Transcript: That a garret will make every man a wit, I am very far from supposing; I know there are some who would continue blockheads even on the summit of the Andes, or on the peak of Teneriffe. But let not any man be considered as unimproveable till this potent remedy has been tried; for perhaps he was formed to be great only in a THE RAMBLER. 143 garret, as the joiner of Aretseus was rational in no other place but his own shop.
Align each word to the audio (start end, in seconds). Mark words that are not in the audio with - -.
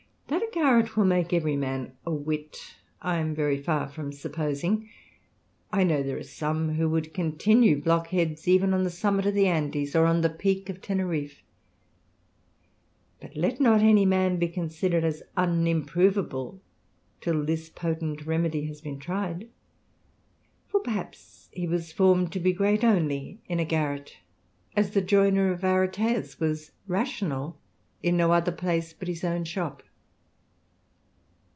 That 0.27 0.41
a 0.57 0.61
garret 0.65 0.95
will 0.95 1.05
make 1.05 1.33
every 1.33 1.57
man 1.57 1.91
a 2.05 2.13
wit, 2.13 2.75
I 3.01 3.17
am 3.17 3.35
very 3.35 3.61
far 3.61 3.89
from 3.89 4.13
supposing; 4.13 4.89
I 5.73 5.83
know 5.83 6.03
there 6.03 6.17
are 6.17 6.23
some 6.23 6.75
who 6.75 6.89
would 6.89 7.13
continue 7.13 7.81
blockheads 7.81 8.47
even 8.47 8.73
on 8.73 8.83
the 8.85 8.89
summit 8.89 9.25
of 9.25 9.33
the 9.33 9.47
Andes, 9.47 9.93
or 9.95 10.05
on 10.05 10.21
the 10.21 10.29
peak 10.29 10.69
of 10.69 10.79
Teneriffe. 10.81 11.43
But 13.19 13.35
let 13.35 13.59
not 13.59 13.81
any 13.81 14.05
man 14.05 14.39
be 14.39 14.47
considered 14.47 15.03
as 15.03 15.21
unimproveable 15.35 16.61
till 17.19 17.43
this 17.43 17.67
potent 17.67 18.25
remedy 18.25 18.65
has 18.67 18.79
been 18.79 18.99
tried; 18.99 19.49
for 20.69 20.79
perhaps 20.79 21.49
he 21.51 21.67
was 21.67 21.91
formed 21.91 22.31
to 22.31 22.39
be 22.39 22.53
great 22.53 22.85
only 22.85 23.39
in 23.49 23.59
a 23.59 23.65
THE 23.65 23.75
RAMBLER. 23.75 23.95
143 24.75 24.75
garret, 24.77 24.77
as 24.87 24.93
the 24.93 25.01
joiner 25.01 25.51
of 25.51 25.65
Aretseus 25.65 26.39
was 26.39 26.71
rational 26.87 27.57
in 28.01 28.15
no 28.15 28.31
other 28.31 28.53
place 28.53 28.93
but 28.93 29.09
his 29.09 29.25
own 29.25 29.43
shop. 29.43 29.83